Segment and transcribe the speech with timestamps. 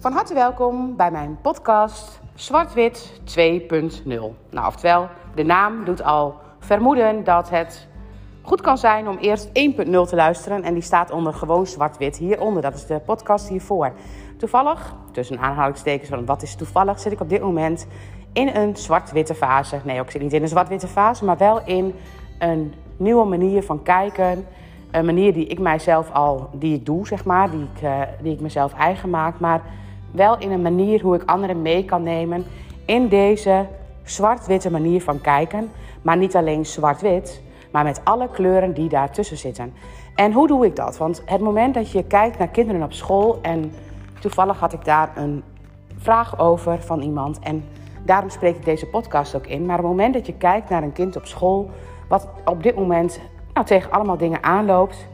[0.00, 4.04] Van harte welkom bij mijn podcast Zwart-Wit 2.0.
[4.50, 7.88] Nou, oftewel, de naam doet al vermoeden dat het
[8.42, 9.52] goed kan zijn om eerst 1.0
[9.82, 10.62] te luisteren.
[10.62, 12.62] En die staat onder gewoon zwart-wit hieronder.
[12.62, 13.92] Dat is de podcast hiervoor.
[14.38, 17.86] Toevallig, tussen aanhalingstekens van wat is toevallig, zit ik op dit moment
[18.32, 19.80] in een zwart-witte fase.
[19.84, 21.94] Nee, ik zit niet in een zwart-witte fase, maar wel in
[22.38, 24.46] een nieuwe manier van kijken.
[24.90, 28.32] Een manier die ik mijzelf al, die ik doe, zeg maar, die ik, uh, die
[28.32, 29.40] ik mezelf eigen maak.
[29.40, 29.62] Maar
[30.10, 32.44] wel in een manier hoe ik anderen mee kan nemen
[32.84, 33.66] in deze
[34.02, 35.70] zwart-witte manier van kijken.
[36.02, 39.72] Maar niet alleen zwart-wit, maar met alle kleuren die daartussen zitten.
[40.14, 40.96] En hoe doe ik dat?
[40.96, 43.72] Want het moment dat je kijkt naar kinderen op school en
[44.20, 45.42] toevallig had ik daar een
[45.96, 47.64] vraag over van iemand en
[48.04, 49.66] daarom spreek ik deze podcast ook in.
[49.66, 51.70] Maar het moment dat je kijkt naar een kind op school,
[52.08, 53.20] wat op dit moment
[53.54, 55.08] nou, tegen allemaal dingen aanloopt,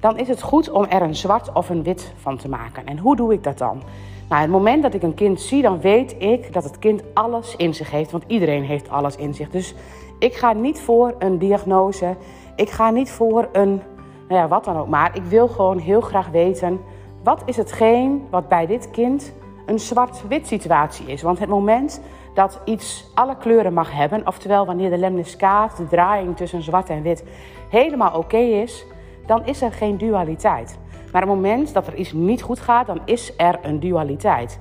[0.00, 2.86] dan is het goed om er een zwart of een wit van te maken.
[2.86, 3.82] En hoe doe ik dat dan?
[4.28, 7.56] Nou, het moment dat ik een kind zie, dan weet ik dat het kind alles
[7.56, 8.10] in zich heeft.
[8.10, 9.50] Want iedereen heeft alles in zich.
[9.50, 9.74] Dus
[10.18, 12.16] ik ga niet voor een diagnose.
[12.56, 13.80] Ik ga niet voor een,
[14.28, 15.16] nou ja, wat dan ook maar.
[15.16, 16.80] Ik wil gewoon heel graag weten,
[17.22, 19.34] wat is hetgeen wat bij dit kind
[19.66, 21.22] een zwart-wit situatie is?
[21.22, 22.00] Want het moment
[22.34, 27.02] dat iets alle kleuren mag hebben, oftewel wanneer de lemniscaat, de draaiing tussen zwart en
[27.02, 27.24] wit,
[27.68, 28.86] helemaal oké is,
[29.26, 30.78] dan is er geen dualiteit.
[31.14, 34.60] Maar op het moment dat er iets niet goed gaat, dan is er een dualiteit.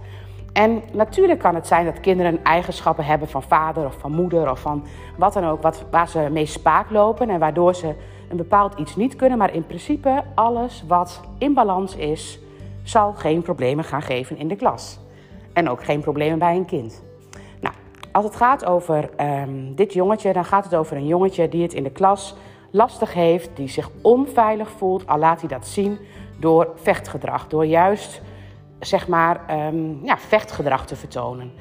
[0.51, 4.59] En natuurlijk kan het zijn dat kinderen eigenschappen hebben van vader of van moeder of
[4.59, 4.83] van
[5.17, 7.93] wat dan ook, wat, waar ze mee spaak lopen en waardoor ze
[8.29, 9.37] een bepaald iets niet kunnen.
[9.37, 12.39] Maar in principe, alles wat in balans is,
[12.83, 14.99] zal geen problemen gaan geven in de klas.
[15.53, 17.03] En ook geen problemen bij een kind.
[17.61, 17.75] Nou,
[18.11, 21.73] als het gaat over um, dit jongetje, dan gaat het over een jongetje die het
[21.73, 22.35] in de klas
[22.71, 25.99] lastig heeft, die zich onveilig voelt, al laat hij dat zien
[26.39, 28.21] door vechtgedrag, door juist
[28.79, 31.51] zeg maar um, ja, vechtgedrag te vertonen.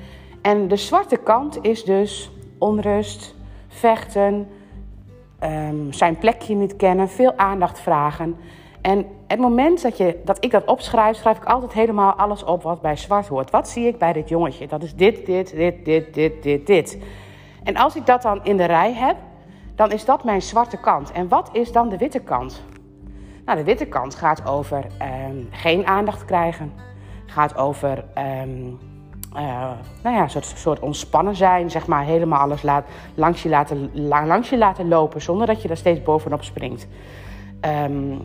[0.42, 3.35] En de zwarte kant is dus onrust,
[3.69, 4.48] vechten,
[5.45, 8.36] um, zijn plekje niet kennen, veel aandacht vragen.
[8.80, 12.63] En het moment dat, je, dat ik dat opschrijf, schrijf ik altijd helemaal alles op
[12.63, 13.51] wat bij zwart hoort.
[13.51, 14.67] Wat zie ik bij dit jongetje?
[14.67, 16.98] Dat is dit, dit, dit, dit, dit, dit, dit.
[17.63, 19.17] En als ik dat dan in de rij heb,
[19.75, 21.13] dan is dat mijn zwarte kant.
[21.13, 22.63] En wat is dan de witte kant?
[23.45, 24.86] Nou, de witte kant gaat over
[25.29, 26.73] um, geen aandacht krijgen.
[27.27, 28.79] Gaat over um,
[29.36, 29.70] uh,
[30.03, 32.05] nou ja, een soort, soort, ontspannen zijn, zeg maar.
[32.05, 36.02] Helemaal alles laat, langs, je laten, langs je laten lopen zonder dat je er steeds
[36.02, 36.86] bovenop springt.
[37.85, 38.20] Um,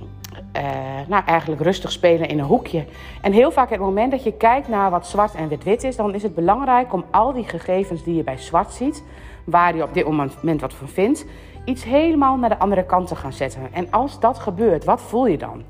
[0.58, 0.64] uh,
[1.08, 2.86] nou, eigenlijk rustig spelen in een hoekje.
[3.22, 6.14] En heel vaak het moment dat je kijkt naar wat zwart en wit-wit is, dan
[6.14, 9.04] is het belangrijk om al die gegevens die je bij zwart ziet,
[9.44, 11.26] waar je op dit moment wat van vindt,
[11.68, 13.74] iets helemaal naar de andere kant te gaan zetten.
[13.74, 15.64] En als dat gebeurt, wat voel je dan?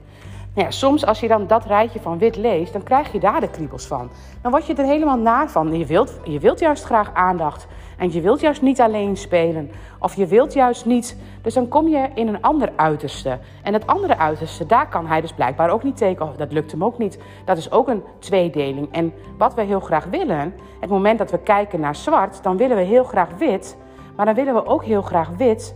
[0.54, 3.40] Nou ja, soms als je dan dat rijtje van wit leest, dan krijg je daar
[3.40, 4.10] de kriebels van.
[4.42, 5.78] Dan word je er helemaal naar van.
[5.78, 7.68] Je wilt, je wilt juist graag aandacht.
[7.98, 9.72] En je wilt juist niet alleen spelen.
[10.00, 11.18] Of je wilt juist niet.
[11.42, 13.40] Dus dan kom je in een ander uiterste.
[13.64, 16.30] En dat andere uiterste, daar kan hij dus blijkbaar ook niet tegen.
[16.30, 17.20] Of dat lukt hem ook niet.
[17.46, 18.92] Dat is ook een tweedeling.
[18.92, 22.78] En wat we heel graag willen, het moment dat we kijken naar zwart, dan willen
[22.78, 23.78] we heel graag wit.
[24.16, 25.76] Maar dan willen we ook heel graag wit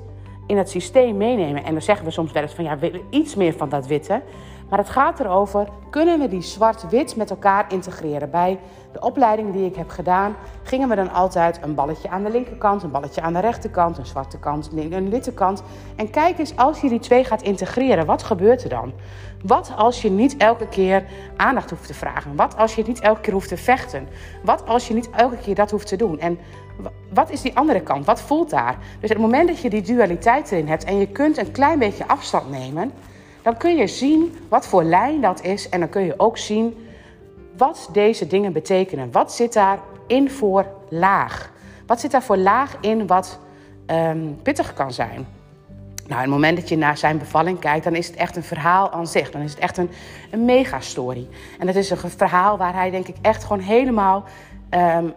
[0.51, 1.63] in het systeem meenemen.
[1.63, 3.87] En dan zeggen we soms wel eens van ja, we willen iets meer van dat
[3.87, 4.21] witte.
[4.71, 8.29] Maar het gaat erover, kunnen we die zwart-wit met elkaar integreren?
[8.29, 8.59] Bij
[8.91, 12.83] de opleiding die ik heb gedaan, gingen we dan altijd een balletje aan de linkerkant,
[12.83, 15.63] een balletje aan de rechterkant, een zwarte kant, een witte kant.
[15.95, 18.93] En kijk eens, als je die twee gaat integreren, wat gebeurt er dan?
[19.43, 21.05] Wat als je niet elke keer
[21.37, 22.35] aandacht hoeft te vragen?
[22.35, 24.07] Wat als je niet elke keer hoeft te vechten?
[24.43, 26.19] Wat als je niet elke keer dat hoeft te doen?
[26.19, 26.39] En
[27.13, 28.05] wat is die andere kant?
[28.05, 28.77] Wat voelt daar?
[28.99, 32.07] Dus het moment dat je die dualiteit erin hebt en je kunt een klein beetje
[32.07, 32.91] afstand nemen,
[33.41, 36.87] dan kun je zien wat voor lijn dat is en dan kun je ook zien
[37.57, 39.11] wat deze dingen betekenen.
[39.11, 41.51] Wat zit daarin voor laag?
[41.85, 43.39] Wat zit daar voor laag in wat
[43.87, 45.27] um, pittig kan zijn?
[46.07, 48.91] Nou, het moment dat je naar zijn bevalling kijkt, dan is het echt een verhaal
[48.91, 49.31] aan zich.
[49.31, 49.89] Dan is het echt een,
[50.31, 51.27] een megastory.
[51.59, 54.23] En het is een verhaal waar hij denk ik echt gewoon helemaal
[54.71, 55.13] um,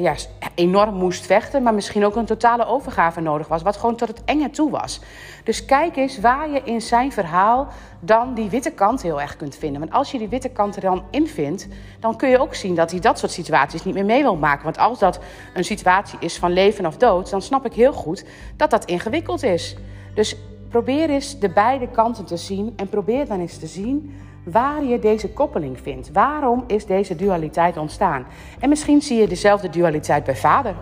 [0.00, 0.14] ja,
[0.54, 4.24] enorm moest vechten, maar misschien ook een totale overgave nodig was, wat gewoon tot het
[4.24, 5.00] enge toe was.
[5.44, 7.68] Dus kijk eens waar je in zijn verhaal
[8.00, 9.80] dan die witte kant heel erg kunt vinden.
[9.80, 11.68] Want als je die witte kant er dan in vindt,
[12.00, 14.64] dan kun je ook zien dat hij dat soort situaties niet meer mee wil maken.
[14.64, 15.20] Want als dat
[15.54, 18.24] een situatie is van leven of dood, dan snap ik heel goed
[18.56, 19.76] dat dat ingewikkeld is.
[20.14, 20.36] Dus
[20.68, 24.14] probeer eens de beide kanten te zien en probeer dan eens te zien
[24.46, 26.12] waar je deze koppeling vindt.
[26.12, 28.26] Waarom is deze dualiteit ontstaan?
[28.60, 30.74] En misschien zie je dezelfde dualiteit bij vader.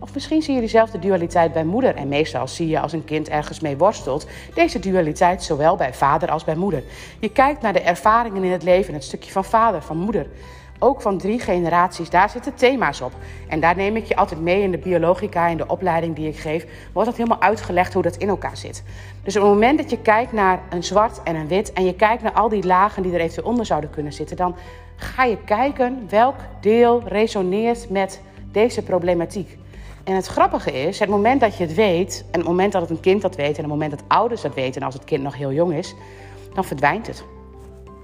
[0.00, 1.94] Of misschien zie je dezelfde dualiteit bij moeder.
[1.94, 6.30] En meestal zie je als een kind ergens mee worstelt, deze dualiteit zowel bij vader
[6.30, 6.82] als bij moeder.
[7.20, 10.26] Je kijkt naar de ervaringen in het leven, het stukje van vader, van moeder.
[10.78, 13.12] Ook van drie generaties, daar zitten thema's op.
[13.48, 16.36] En daar neem ik je altijd mee in de biologica, in de opleiding die ik
[16.36, 18.82] geef, wordt dat helemaal uitgelegd hoe dat in elkaar zit.
[19.22, 21.94] Dus op het moment dat je kijkt naar een zwart en een wit en je
[21.94, 24.56] kijkt naar al die lagen die er eventueel onder zouden kunnen zitten, dan
[24.96, 28.20] ga je kijken welk deel resoneert met
[28.52, 29.58] deze problematiek.
[30.04, 32.90] En het grappige is, het moment dat je het weet, en het moment dat het
[32.90, 35.22] een kind dat weet, en het moment dat ouders dat weten, en als het kind
[35.22, 35.94] nog heel jong is,
[36.54, 37.24] dan verdwijnt het.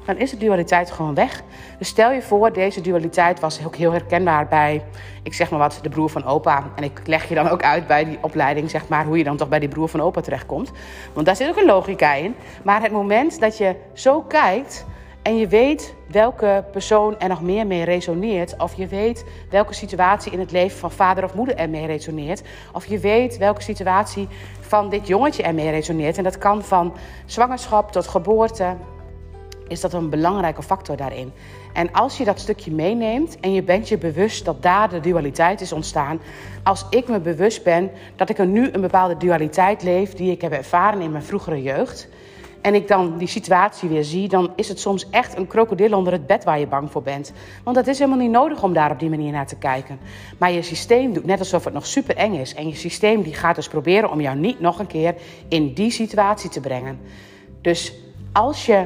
[0.05, 1.43] Dan is de dualiteit gewoon weg.
[1.79, 4.85] Dus stel je voor, deze dualiteit was ook heel herkenbaar bij,
[5.23, 6.65] ik zeg maar wat, de broer van opa.
[6.77, 9.37] En ik leg je dan ook uit bij die opleiding, zeg maar, hoe je dan
[9.37, 10.73] toch bij die broer van opa terechtkomt.
[11.13, 12.35] Want daar zit ook een logica in.
[12.63, 14.87] Maar het moment dat je zo kijkt,
[15.25, 18.57] en je weet welke persoon er nog meer mee resoneert.
[18.57, 22.43] Of je weet welke situatie in het leven van vader of moeder er mee resoneert.
[22.73, 24.29] Of je weet welke situatie
[24.61, 26.19] van dit jongetje er mee resoneert.
[26.19, 26.95] En dat kan van
[27.27, 28.77] zwangerschap tot geboorte.
[29.75, 31.33] Is dat een belangrijke factor daarin.
[31.73, 35.61] En als je dat stukje meeneemt en je bent je bewust dat daar de dualiteit
[35.61, 36.21] is ontstaan.
[36.63, 40.41] Als ik me bewust ben dat ik er nu een bepaalde dualiteit leef die ik
[40.41, 42.09] heb ervaren in mijn vroegere jeugd
[42.61, 46.13] en ik dan die situatie weer zie, dan is het soms echt een krokodil onder
[46.13, 47.33] het bed waar je bang voor bent.
[47.65, 49.99] Want dat is helemaal niet nodig om daar op die manier naar te kijken.
[50.39, 52.55] Maar je systeem doet net alsof het nog super eng is.
[52.55, 55.15] En je systeem die gaat dus proberen om jou niet nog een keer
[55.49, 56.99] in die situatie te brengen.
[57.61, 57.95] Dus
[58.33, 58.85] als je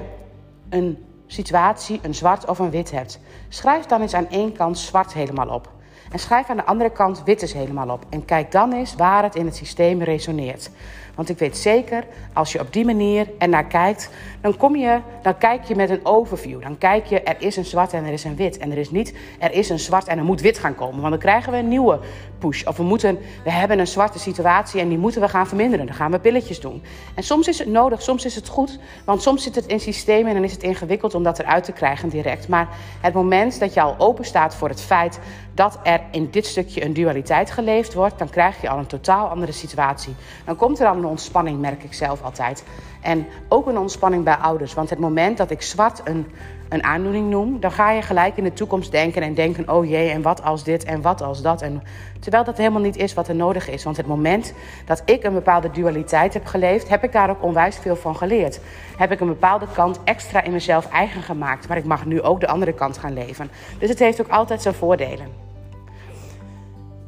[0.71, 5.13] een situatie, een zwart of een wit hebt, schrijf dan eens aan één kant zwart
[5.13, 5.71] helemaal op.
[6.13, 8.07] En schrijf aan de andere kant wit eens helemaal op.
[8.11, 10.71] En kijk dan eens waar het in het systeem resoneert.
[11.15, 14.11] Want ik weet zeker, als je op die manier er naar kijkt,
[14.41, 16.63] dan, kom je, dan kijk je met een overview.
[16.63, 18.59] Dan kijk je, er is een zwart en er is een wit.
[18.59, 21.01] En er is niet, er is een zwart en er moet wit gaan komen.
[21.01, 22.01] Want dan krijgen we een nieuwe
[22.39, 22.65] push.
[22.65, 25.87] Of we, moeten, we hebben een zwarte situatie en die moeten we gaan verminderen.
[25.87, 26.83] Dan gaan we pilletjes doen.
[27.15, 28.79] En soms is het nodig, soms is het goed.
[29.05, 31.73] Want soms zit het in systemen en dan is het ingewikkeld om dat eruit te
[31.73, 32.49] krijgen direct.
[32.49, 32.69] Maar
[33.01, 35.19] het moment dat je al open staat voor het feit
[35.55, 39.29] dat er in dit stukje een dualiteit geleefd wordt, dan krijg je al een totaal
[39.29, 40.15] andere situatie.
[40.45, 42.65] Dan komt er al een ontspanning, merk ik zelf altijd.
[43.01, 44.75] En ook een ontspanning bij ouders.
[44.75, 46.27] Want het moment dat ik zwart een,
[46.69, 50.11] een aandoening noem, dan ga je gelijk in de toekomst denken en denken: oh jee,
[50.11, 51.63] en wat als dit en wat als dat.
[51.63, 51.83] En,
[52.21, 53.85] terwijl dat helemaal niet is wat er nodig is.
[53.85, 54.53] Want het moment
[54.85, 58.61] dat ik een bepaalde dualiteit heb geleefd, heb ik daar ook onwijs veel van geleerd.
[58.97, 61.69] Heb ik een bepaalde kant extra in mezelf eigen gemaakt.
[61.69, 63.51] Maar ik mag nu ook de andere kant gaan leven.
[63.79, 65.48] Dus het heeft ook altijd zijn voordelen.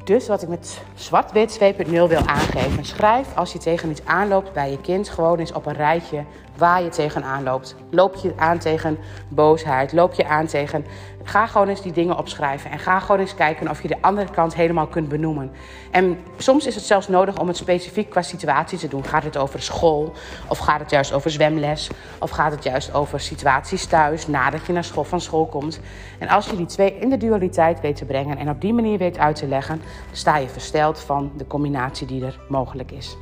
[0.03, 2.85] Dus wat ik met zwart-wit 2.0 wil aangeven.
[2.85, 6.23] Schrijf als je tegen iets aanloopt bij je kind gewoon eens op een rijtje
[6.57, 7.75] waar je tegenaan loopt.
[7.89, 9.93] Loop je aan tegen boosheid?
[9.93, 10.85] Loop je aan tegen.
[11.23, 12.71] Ga gewoon eens die dingen opschrijven.
[12.71, 15.51] En ga gewoon eens kijken of je de andere kant helemaal kunt benoemen.
[15.91, 19.05] En soms is het zelfs nodig om het specifiek qua situatie te doen.
[19.05, 20.13] Gaat het over school?
[20.47, 21.89] Of gaat het juist over zwemles?
[22.19, 25.79] Of gaat het juist over situaties thuis nadat je naar school, van school komt?
[26.19, 28.97] En als je die twee in de dualiteit weet te brengen en op die manier
[28.97, 29.81] weet uit te leggen,
[30.11, 33.17] sta je versteld van de combinatie die er mogelijk is.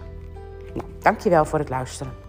[0.74, 2.29] Nou, dankjewel voor het luisteren.